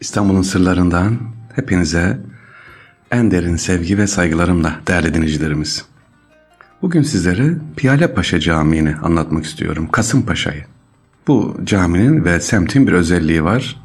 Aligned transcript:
İstanbul'un 0.00 0.42
sırlarından 0.42 1.18
hepinize 1.54 2.18
en 3.10 3.30
derin 3.30 3.56
sevgi 3.56 3.98
ve 3.98 4.06
saygılarımla 4.06 4.80
değerli 4.88 5.14
dinleyicilerimiz. 5.14 5.84
Bugün 6.82 7.02
sizlere 7.02 7.54
Piyale 7.76 8.14
Paşa 8.14 8.40
Camii'ni 8.40 8.96
anlatmak 8.96 9.44
istiyorum. 9.44 9.88
Kasımpaşa'yı. 9.92 10.64
Bu 11.26 11.56
caminin 11.64 12.24
ve 12.24 12.40
semtin 12.40 12.86
bir 12.86 12.92
özelliği 12.92 13.44
var. 13.44 13.76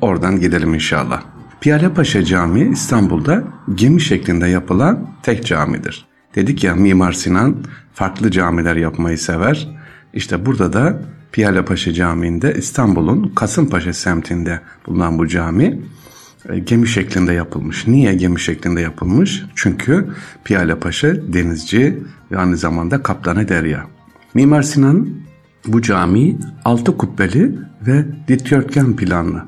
Oradan 0.00 0.40
gidelim 0.40 0.74
inşallah. 0.74 1.22
Piyale 1.60 1.94
Paşa 1.94 2.24
Camii 2.24 2.70
İstanbul'da 2.72 3.44
gemi 3.74 4.00
şeklinde 4.00 4.46
yapılan 4.46 5.08
tek 5.22 5.46
camidir. 5.46 6.06
Dedik 6.34 6.64
ya 6.64 6.74
Mimar 6.74 7.12
Sinan 7.12 7.56
farklı 7.94 8.30
camiler 8.30 8.76
yapmayı 8.76 9.18
sever. 9.18 9.68
İşte 10.14 10.46
burada 10.46 10.72
da 10.72 11.02
Piyale 11.36 11.64
Paşa 11.64 11.92
Camii'nde 11.92 12.54
İstanbul'un 12.54 13.32
Kasımpaşa 13.34 13.92
semtinde 13.92 14.60
bulunan 14.86 15.18
bu 15.18 15.28
cami 15.28 15.80
e, 16.48 16.58
gemi 16.58 16.88
şeklinde 16.88 17.32
yapılmış. 17.32 17.86
Niye 17.86 18.14
gemi 18.14 18.40
şeklinde 18.40 18.80
yapılmış? 18.80 19.44
Çünkü 19.54 20.08
Piyale 20.44 20.78
Paşa 20.78 21.32
denizci 21.32 22.02
ve 22.30 22.38
aynı 22.38 22.56
zamanda 22.56 23.02
kaptanı 23.02 23.48
derya. 23.48 23.86
Mimar 24.34 24.62
Sinan 24.62 25.08
bu 25.66 25.82
cami 25.82 26.38
altı 26.64 26.98
kubbeli 26.98 27.58
ve 27.86 28.04
dikdörtgen 28.28 28.96
planlı. 28.96 29.44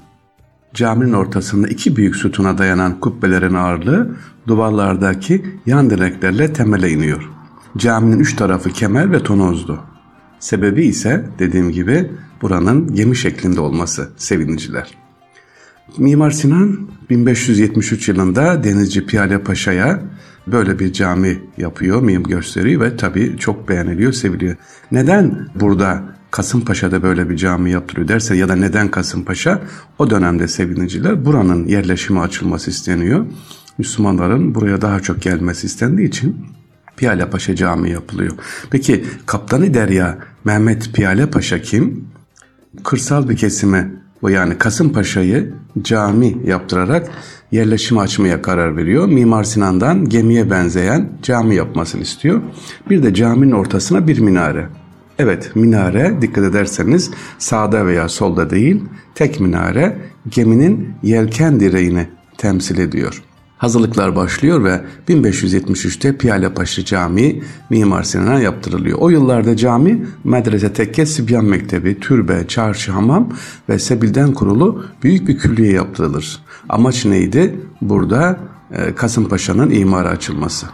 Caminin 0.75 1.13
ortasında 1.13 1.69
iki 1.69 1.97
büyük 1.97 2.17
sütuna 2.17 2.59
dayanan 2.59 3.01
kubbelerin 3.01 3.55
ağırlığı 3.55 4.17
duvarlardaki 4.47 5.45
yan 5.67 5.91
direklerle 5.91 6.53
temele 6.53 6.91
iniyor. 6.91 7.31
Caminin 7.77 8.21
üç 8.21 8.37
tarafı 8.37 8.71
kemer 8.71 9.13
ve 9.13 9.23
tonozdu. 9.23 9.81
Sebebi 10.41 10.85
ise 10.85 11.25
dediğim 11.39 11.71
gibi 11.71 12.11
buranın 12.43 12.95
gemi 12.95 13.17
şeklinde 13.17 13.61
olması 13.61 14.11
seviniciler. 14.17 14.95
Mimar 15.99 16.31
Sinan 16.31 16.89
1573 17.11 18.09
yılında 18.09 18.65
Denizci 18.65 19.07
Piyale 19.07 19.43
Paşa'ya 19.43 20.03
böyle 20.47 20.79
bir 20.79 20.93
cami 20.93 21.39
yapıyor, 21.57 22.03
mim 22.03 22.23
gösteriyor 22.23 22.81
ve 22.81 22.97
tabii 22.97 23.37
çok 23.39 23.69
beğeniliyor, 23.69 24.13
seviliyor. 24.13 24.57
Neden 24.93 25.49
burada 25.55 26.03
Kasımpaşa'da 26.31 27.03
böyle 27.03 27.31
bir 27.31 27.37
cami 27.37 27.71
yaptırıyor 27.71 28.09
derse 28.09 28.37
ya 28.37 28.49
da 28.49 28.57
neden 28.57 28.91
Kasımpaşa? 28.91 29.63
O 29.99 30.11
dönemde 30.11 30.49
seviniciler 30.49 31.25
buranın 31.25 31.67
yerleşimi 31.67 32.21
açılması 32.21 32.71
isteniyor. 32.71 33.27
Müslümanların 33.79 34.55
buraya 34.55 34.81
daha 34.81 35.01
çok 35.01 35.23
gelmesi 35.23 35.67
istendiği 35.67 36.09
için 36.09 36.47
Piyale 36.99 37.31
Paşa 37.31 37.55
Camii 37.55 37.91
yapılıyor. 37.91 38.33
Peki 38.71 39.05
Kaptanı 39.27 39.75
Derya 39.75 40.19
Mehmet 40.45 40.95
Piyale 40.95 41.31
Paşa 41.31 41.63
kim? 41.63 42.05
Kırsal 42.85 43.29
bir 43.29 43.37
kesime 43.37 43.91
yani 44.29 44.59
Kasımpaşa'yı 44.59 45.53
cami 45.83 46.37
yaptırarak 46.47 47.11
yerleşimi 47.53 48.01
açmaya 48.01 48.43
karar 48.43 48.77
veriyor. 48.77 49.07
Mimar 49.07 49.45
Sinan'dan 49.45 50.09
gemiye 50.09 50.51
benzeyen 50.51 51.09
cami 51.23 51.55
yapmasını 51.55 52.03
istiyor. 52.03 52.43
Bir 52.91 53.03
de 53.03 53.15
caminin 53.15 53.53
ortasına 53.53 54.09
bir 54.09 54.19
minare. 54.19 54.69
Evet 55.19 55.57
minare 55.57 56.19
dikkat 56.23 56.45
ederseniz 56.45 57.11
sağda 57.39 57.87
veya 57.87 58.09
solda 58.09 58.51
değil 58.51 58.85
tek 59.15 59.41
minare 59.41 59.99
geminin 60.29 60.95
yelken 61.03 61.61
direğini 61.61 62.09
temsil 62.39 62.79
ediyor. 62.79 63.23
Hazırlıklar 63.59 64.17
başlıyor 64.17 64.65
ve 64.65 64.81
1573'te 65.09 66.17
Piyalepaşa 66.17 66.85
Camii 66.85 67.43
Mimar 67.71 68.03
Sinan'a 68.03 68.41
yaptırılıyor. 68.41 68.99
O 69.01 69.11
yıllarda 69.11 69.57
cami 69.57 70.07
medrese, 70.25 70.73
tekke, 70.73 71.07
Sibyan 71.07 71.45
Mektebi, 71.45 72.01
türbe, 72.01 72.47
çarşı, 72.49 72.93
hamam 72.93 73.29
ve 73.69 73.79
sebilden 73.79 74.33
kurulu 74.33 74.85
büyük 75.03 75.29
bir 75.29 75.39
külliye 75.39 75.73
yaptırılır. 75.73 76.39
Amaç 76.69 77.05
neydi? 77.05 77.61
Burada 77.81 78.39
e, 78.73 78.95
Kasımpaşa'nın 78.95 79.71
imara 79.71 80.09
açılması. 80.09 80.67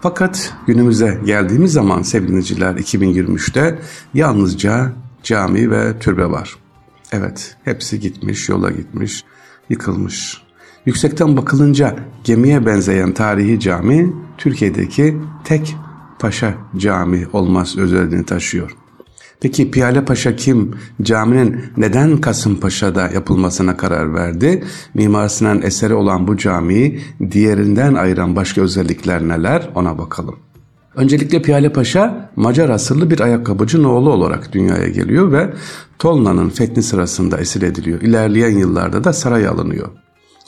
Fakat 0.00 0.54
günümüze 0.66 1.20
geldiğimiz 1.26 1.72
zaman 1.72 2.02
sevgiliciler 2.02 2.74
2023'te 2.74 3.78
yalnızca 4.14 4.92
cami 5.22 5.70
ve 5.70 5.98
türbe 5.98 6.30
var. 6.30 6.56
Evet 7.12 7.56
hepsi 7.64 8.00
gitmiş, 8.00 8.48
yola 8.48 8.70
gitmiş, 8.70 9.24
yıkılmış. 9.68 10.43
Yüksekten 10.86 11.36
bakılınca 11.36 11.96
gemiye 12.24 12.66
benzeyen 12.66 13.14
tarihi 13.14 13.60
cami 13.60 14.12
Türkiye'deki 14.38 15.16
tek 15.44 15.76
paşa 16.18 16.54
cami 16.76 17.26
olmaz 17.32 17.78
özelliğini 17.78 18.24
taşıyor. 18.24 18.76
Peki 19.40 19.70
Piyale 19.70 20.04
Paşa 20.04 20.36
kim? 20.36 20.74
Caminin 21.02 21.60
neden 21.76 22.16
Kasımpaşa'da 22.16 23.08
yapılmasına 23.08 23.76
karar 23.76 24.14
verdi? 24.14 24.64
Mimar 24.94 25.62
eseri 25.62 25.94
olan 25.94 26.26
bu 26.26 26.36
camiyi 26.36 27.00
diğerinden 27.30 27.94
ayıran 27.94 28.36
başka 28.36 28.60
özellikler 28.60 29.28
neler? 29.28 29.70
Ona 29.74 29.98
bakalım. 29.98 30.36
Öncelikle 30.94 31.42
Piyale 31.42 31.72
Paşa 31.72 32.30
Macar 32.36 32.68
asıllı 32.68 33.10
bir 33.10 33.20
ayakkabıcı 33.20 33.88
oğlu 33.88 34.10
olarak 34.10 34.52
dünyaya 34.52 34.88
geliyor 34.88 35.32
ve 35.32 35.52
Tolna'nın 35.98 36.48
fethi 36.48 36.82
sırasında 36.82 37.38
esir 37.38 37.62
ediliyor. 37.62 38.00
İlerleyen 38.00 38.58
yıllarda 38.58 39.04
da 39.04 39.12
saraya 39.12 39.50
alınıyor. 39.50 39.88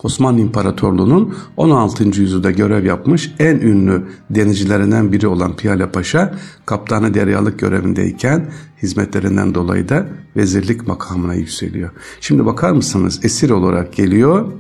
Osmanlı 0.02 0.40
İmparatorluğu'nun 0.40 1.36
16. 1.56 2.04
yüzyılda 2.04 2.50
görev 2.50 2.84
yapmış 2.84 3.34
en 3.38 3.56
ünlü 3.56 4.02
denizcilerinden 4.30 5.12
biri 5.12 5.26
olan 5.26 5.56
Piyale 5.56 5.90
Paşa, 5.90 6.34
kaptanı 6.66 7.14
deryalık 7.14 7.58
görevindeyken 7.58 8.50
hizmetlerinden 8.82 9.54
dolayı 9.54 9.88
da 9.88 10.06
vezirlik 10.36 10.86
makamına 10.86 11.34
yükseliyor. 11.34 11.90
Şimdi 12.20 12.46
bakar 12.46 12.72
mısınız 12.72 13.20
esir 13.24 13.50
olarak 13.50 13.92
geliyor, 13.92 14.52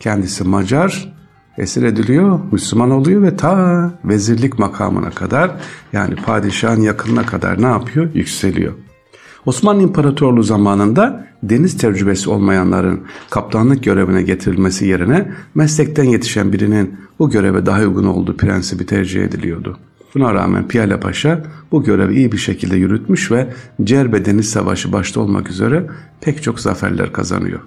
kendisi 0.00 0.44
Macar, 0.44 1.14
esir 1.58 1.82
ediliyor, 1.82 2.40
Müslüman 2.52 2.90
oluyor 2.90 3.22
ve 3.22 3.36
ta 3.36 3.90
vezirlik 4.04 4.58
makamına 4.58 5.10
kadar 5.10 5.50
yani 5.92 6.16
padişahın 6.16 6.80
yakınına 6.80 7.26
kadar 7.26 7.62
ne 7.62 7.66
yapıyor? 7.66 8.14
Yükseliyor. 8.14 8.72
Osmanlı 9.46 9.82
İmparatorluğu 9.82 10.42
zamanında 10.42 11.26
deniz 11.42 11.76
tecrübesi 11.76 12.30
olmayanların 12.30 13.00
kaptanlık 13.30 13.84
görevine 13.84 14.22
getirilmesi 14.22 14.86
yerine 14.86 15.32
meslekten 15.54 16.04
yetişen 16.04 16.52
birinin 16.52 16.96
bu 17.18 17.30
göreve 17.30 17.66
daha 17.66 17.80
uygun 17.80 18.04
olduğu 18.04 18.36
prensibi 18.36 18.86
tercih 18.86 19.24
ediliyordu. 19.24 19.78
Buna 20.14 20.34
rağmen 20.34 20.68
Piyale 20.68 21.00
Paşa 21.00 21.44
bu 21.72 21.84
görevi 21.84 22.14
iyi 22.14 22.32
bir 22.32 22.38
şekilde 22.38 22.76
yürütmüş 22.76 23.30
ve 23.30 23.52
Cerbe 23.84 24.24
Deniz 24.24 24.50
Savaşı 24.50 24.92
başta 24.92 25.20
olmak 25.20 25.50
üzere 25.50 25.86
pek 26.20 26.42
çok 26.42 26.60
zaferler 26.60 27.12
kazanıyor. 27.12 27.60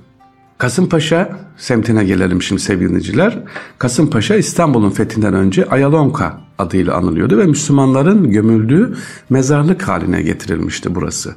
Kasımpaşa 0.58 1.40
semtine 1.58 2.03
gelelim 2.03 2.41
şimdi 2.41 2.62
sevgiliciler. 2.62 3.40
Kasımpaşa 3.78 4.35
İstanbul'un 4.35 4.90
fethinden 4.90 5.34
önce 5.34 5.69
Ayalonka 5.69 6.41
adıyla 6.58 6.96
anılıyordu 6.96 7.38
ve 7.38 7.46
Müslümanların 7.46 8.31
gömüldüğü 8.31 8.96
mezarlık 9.30 9.81
haline 9.81 10.22
getirilmişti 10.22 10.96
burası. 10.96 11.35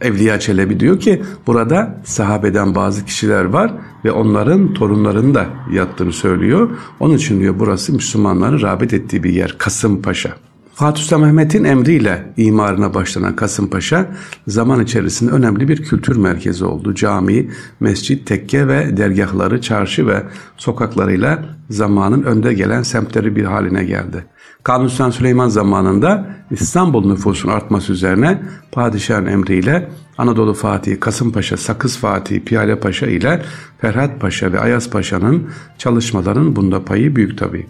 Evliya 0.00 0.40
Çelebi 0.40 0.80
diyor 0.80 1.00
ki 1.00 1.22
burada 1.46 2.00
sahabeden 2.04 2.74
bazı 2.74 3.04
kişiler 3.04 3.44
var 3.44 3.72
ve 4.04 4.12
onların 4.12 4.74
torunlarının 4.74 5.34
da 5.34 5.46
yattığını 5.72 6.12
söylüyor. 6.12 6.70
Onun 7.00 7.16
için 7.16 7.40
diyor 7.40 7.54
burası 7.58 7.92
Müslümanların 7.92 8.60
rağbet 8.62 8.94
ettiği 8.94 9.22
bir 9.22 9.32
yer 9.32 9.54
Kasımpaşa. 9.58 10.36
Fatih 10.74 11.02
Sultan 11.02 11.20
Mehmet'in 11.20 11.64
emriyle 11.64 12.32
imarına 12.36 12.94
başlanan 12.94 13.36
Kasımpaşa 13.36 14.06
zaman 14.46 14.80
içerisinde 14.80 15.30
önemli 15.30 15.68
bir 15.68 15.82
kültür 15.82 16.16
merkezi 16.16 16.64
oldu. 16.64 16.94
Cami, 16.94 17.50
mescit, 17.80 18.26
tekke 18.26 18.68
ve 18.68 18.96
dergahları, 18.96 19.60
çarşı 19.60 20.06
ve 20.06 20.22
sokaklarıyla 20.56 21.44
zamanın 21.70 22.22
önde 22.22 22.54
gelen 22.54 22.82
semtleri 22.82 23.36
bir 23.36 23.44
haline 23.44 23.84
geldi. 23.84 24.24
Kanuni 24.62 24.90
Sultan 24.90 25.10
Süleyman 25.10 25.48
zamanında 25.48 26.26
İstanbul 26.50 27.06
nüfusun 27.06 27.48
artması 27.48 27.92
üzerine 27.92 28.42
padişahın 28.72 29.26
emriyle 29.26 29.90
Anadolu 30.18 30.54
Fatih, 30.54 31.00
Kasımpaşa, 31.00 31.56
Sakız 31.56 31.98
Fatih, 31.98 32.40
Piyale 32.40 32.80
Paşa 32.80 33.06
ile 33.06 33.42
Ferhat 33.80 34.20
Paşa 34.20 34.52
ve 34.52 34.60
Ayas 34.60 34.90
Paşa'nın 34.90 35.50
çalışmaların 35.78 36.56
bunda 36.56 36.84
payı 36.84 37.16
büyük 37.16 37.38
tabii. 37.38 37.66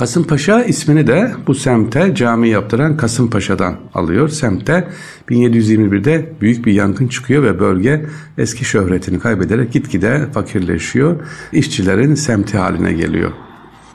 Kasımpaşa 0.00 0.64
ismini 0.64 1.06
de 1.06 1.32
bu 1.46 1.54
semte 1.54 2.14
cami 2.14 2.48
yaptıran 2.48 2.96
Kasımpaşa'dan 2.96 3.76
alıyor. 3.94 4.28
Semte 4.28 4.88
1721'de 5.28 6.32
büyük 6.40 6.66
bir 6.66 6.72
yangın 6.72 7.08
çıkıyor 7.08 7.42
ve 7.42 7.60
bölge 7.60 8.06
eski 8.38 8.64
şöhretini 8.64 9.18
kaybederek 9.18 9.72
gitgide 9.72 10.26
fakirleşiyor. 10.32 11.16
İşçilerin 11.52 12.14
semti 12.14 12.58
haline 12.58 12.92
geliyor. 12.92 13.30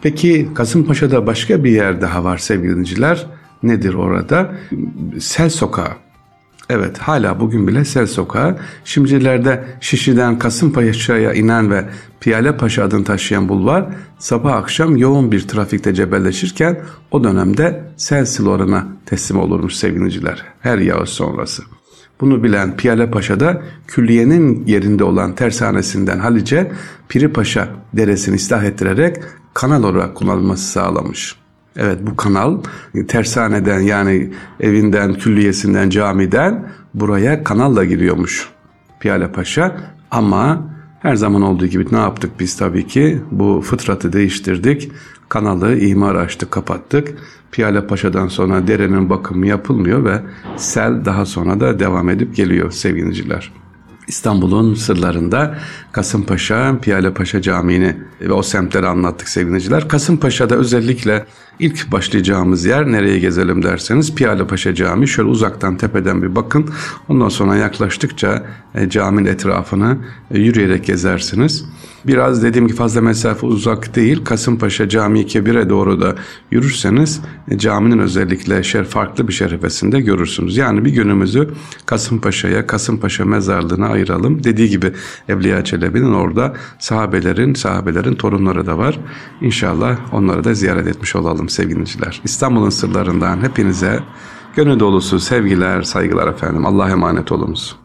Peki 0.02 0.50
Kasımpaşa'da 0.56 1.28
başka 1.28 1.64
bir 1.64 1.72
yer 1.72 2.02
daha 2.02 2.24
var 2.24 2.38
sevgiliciler. 2.38 3.28
Nedir 3.64 3.94
orada? 3.94 4.52
Sel 5.20 5.50
Sokağı. 5.50 6.05
Evet 6.70 6.98
hala 6.98 7.40
bugün 7.40 7.68
bile 7.68 7.86
Sel 7.86 8.08
Sokağı. 8.08 8.58
Şimdilerde 8.86 9.66
Şişli'den 9.82 10.40
Kasımpaşa'ya 10.40 11.34
inen 11.34 11.72
ve 11.72 11.86
Piyale 12.20 12.58
Paşa 12.58 12.84
adını 12.84 13.04
taşıyan 13.04 13.50
bulvar 13.50 13.86
sabah 14.20 14.54
akşam 14.54 14.98
yoğun 14.98 15.32
bir 15.32 15.48
trafikte 15.48 15.94
cebelleşirken 15.94 16.82
o 17.12 17.24
dönemde 17.24 17.84
Sel 17.98 18.26
Silor'una 18.26 18.88
teslim 19.06 19.40
olurmuş 19.40 19.76
sevgiliciler 19.76 20.44
her 20.60 20.78
yağış 20.78 21.10
sonrası. 21.10 21.64
Bunu 22.22 22.44
bilen 22.44 22.78
Piyale 22.78 23.12
Paşa 23.12 23.40
da 23.40 23.62
külliyenin 23.88 24.66
yerinde 24.66 25.04
olan 25.04 25.36
tersanesinden 25.36 26.20
Halice 26.20 26.72
Piri 27.10 27.34
Paşa 27.34 27.68
deresini 27.94 28.36
ıslah 28.36 28.64
ettirerek 28.64 29.18
kanal 29.54 29.84
olarak 29.84 30.16
kullanılması 30.16 30.72
sağlamış. 30.72 31.36
Evet 31.78 32.00
bu 32.02 32.16
kanal 32.16 32.58
tersaneden 33.08 33.80
yani 33.80 34.32
evinden, 34.60 35.14
külliyesinden, 35.14 35.90
camiden 35.90 36.68
buraya 36.94 37.44
kanalla 37.44 37.86
giriyormuş 37.86 38.50
Piyale 39.00 39.32
Paşa. 39.32 39.78
Ama 40.12 40.76
her 41.00 41.16
zaman 41.16 41.42
olduğu 41.42 41.68
gibi 41.68 41.86
ne 41.92 41.98
yaptık 41.98 42.32
biz 42.40 42.58
tabii 42.58 42.88
ki 42.88 43.22
bu 43.32 43.62
fıtratı 43.62 44.14
değiştirdik. 44.14 44.92
Kanalı 45.30 45.78
imar 45.78 46.16
açtık, 46.16 46.52
kapattık. 46.52 47.18
Piyale 47.52 47.88
Paşa'dan 47.88 48.28
sonra 48.28 48.68
derenin 48.68 49.10
bakımı 49.10 49.48
yapılmıyor 49.48 50.06
ve 50.06 50.22
sel 50.58 51.06
daha 51.06 51.26
sonra 51.26 51.60
da 51.60 51.80
devam 51.80 52.10
edip 52.10 52.36
geliyor 52.36 52.72
sevgiliciler. 52.72 53.52
İstanbul'un 54.08 54.74
sırlarında 54.76 55.58
Kasımpaşa, 55.92 56.80
Piyale 56.82 57.14
Paşa 57.14 57.42
Camii'ni 57.42 57.98
ve 58.22 58.34
o 58.34 58.44
semtleri 58.44 58.88
anlattık 58.88 59.30
sevgiliciler. 59.30 59.88
Kasımpaşa'da 59.88 60.56
özellikle 60.56 61.26
ilk 61.60 61.92
başlayacağımız 61.92 62.66
yer 62.66 62.92
nereye 62.92 63.20
gezelim 63.20 63.64
derseniz 63.64 64.16
Piyale 64.16 64.48
Paşa 64.48 64.76
Camii. 64.76 65.08
Şöyle 65.08 65.30
uzaktan 65.30 65.78
tepeden 65.78 66.22
bir 66.22 66.36
bakın. 66.36 66.70
Ondan 67.10 67.30
sonra 67.30 67.56
yaklaştıkça 67.56 68.46
e, 68.76 68.90
caminin 68.90 69.26
etrafını 69.26 69.98
e, 70.32 70.40
yürüyerek 70.40 70.86
gezersiniz. 70.86 71.66
Biraz 72.08 72.44
dediğim 72.44 72.68
gibi 72.68 72.78
fazla 72.78 73.02
mesafe 73.02 73.46
uzak 73.46 73.96
değil. 73.96 74.24
Kasımpaşa 74.24 74.90
Camii 74.90 75.28
Kebir'e 75.28 75.70
doğru 75.70 76.02
da 76.02 76.16
yürürseniz 76.52 77.22
e, 77.52 77.58
caminin 77.58 78.00
özellikle 78.00 78.64
şer 78.64 78.86
farklı 78.86 79.28
bir 79.28 79.34
şerefesinde 79.34 80.02
görürsünüz. 80.02 80.58
Yani 80.58 80.86
bir 80.86 80.92
günümüzü 80.92 81.50
Kasımpaşa'ya, 81.86 82.68
Kasımpaşa 82.68 83.26
mezarlığına 83.26 83.88
ayıralım. 83.88 84.44
Dediği 84.44 84.70
gibi 84.70 84.92
Evliya 85.30 85.64
Çelebi'nin 85.64 86.14
orada 86.14 86.54
sahabelerin, 86.80 87.54
sahabelerin 87.54 88.16
torunları 88.16 88.66
da 88.66 88.78
var. 88.78 89.00
İnşallah 89.42 89.98
onları 90.14 90.44
da 90.44 90.54
ziyaret 90.54 90.88
etmiş 90.88 91.16
olalım 91.16 91.50
sevgiliciler. 91.50 92.22
İstanbul'un 92.24 92.70
sırlarından 92.70 93.42
hepinize 93.42 94.00
gönül 94.56 94.80
dolusu 94.80 95.20
sevgiler, 95.20 95.82
saygılar 95.82 96.28
efendim. 96.28 96.66
Allah'a 96.66 96.90
emanet 96.90 97.32
olunuz. 97.32 97.85